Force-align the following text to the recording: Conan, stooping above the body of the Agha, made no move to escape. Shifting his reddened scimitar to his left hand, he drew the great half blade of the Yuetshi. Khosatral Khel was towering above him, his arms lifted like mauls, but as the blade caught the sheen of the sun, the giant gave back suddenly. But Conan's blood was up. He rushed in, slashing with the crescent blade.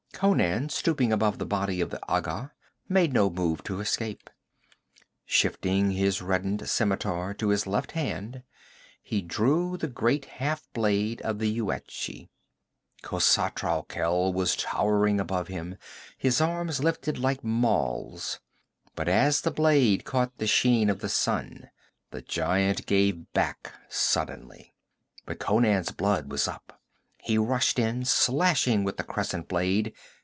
Conan, 0.21 0.69
stooping 0.69 1.11
above 1.11 1.39
the 1.39 1.47
body 1.47 1.81
of 1.81 1.89
the 1.89 1.97
Agha, 2.07 2.51
made 2.87 3.11
no 3.11 3.27
move 3.27 3.63
to 3.63 3.79
escape. 3.79 4.29
Shifting 5.25 5.89
his 5.89 6.21
reddened 6.21 6.69
scimitar 6.69 7.33
to 7.33 7.49
his 7.49 7.65
left 7.65 7.93
hand, 7.93 8.43
he 9.01 9.23
drew 9.23 9.77
the 9.77 9.87
great 9.87 10.25
half 10.25 10.71
blade 10.73 11.23
of 11.23 11.39
the 11.39 11.49
Yuetshi. 11.51 12.29
Khosatral 13.01 13.87
Khel 13.87 14.31
was 14.31 14.55
towering 14.55 15.19
above 15.19 15.47
him, 15.47 15.75
his 16.19 16.39
arms 16.39 16.83
lifted 16.83 17.17
like 17.17 17.43
mauls, 17.43 18.39
but 18.95 19.07
as 19.07 19.41
the 19.41 19.49
blade 19.49 20.05
caught 20.05 20.37
the 20.37 20.45
sheen 20.45 20.91
of 20.91 20.99
the 20.99 21.09
sun, 21.09 21.71
the 22.11 22.21
giant 22.21 22.85
gave 22.85 23.33
back 23.33 23.73
suddenly. 23.89 24.75
But 25.25 25.39
Conan's 25.39 25.91
blood 25.91 26.29
was 26.29 26.47
up. 26.47 26.77
He 27.23 27.37
rushed 27.37 27.77
in, 27.77 28.03
slashing 28.05 28.83
with 28.83 28.97
the 28.97 29.03
crescent 29.03 29.47
blade. 29.47 29.93